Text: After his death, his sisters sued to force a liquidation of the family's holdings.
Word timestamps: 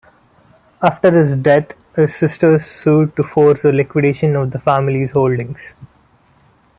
After 0.81 1.11
his 1.11 1.35
death, 1.37 1.73
his 1.95 2.15
sisters 2.15 2.65
sued 2.65 3.15
to 3.17 3.21
force 3.21 3.63
a 3.63 3.71
liquidation 3.71 4.35
of 4.35 4.49
the 4.49 4.57
family's 4.59 5.11
holdings. 5.11 5.75